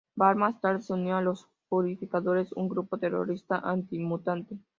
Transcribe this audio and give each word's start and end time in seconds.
Bard 0.15 0.35
más 0.35 0.59
tarde 0.59 0.81
se 0.81 0.93
unió 0.93 1.15
a 1.17 1.21
los 1.21 1.47
Purificadores, 1.69 2.51
un 2.53 2.67
grupo 2.69 2.97
terrorista 2.97 3.59
anti-mutante. 3.59 4.57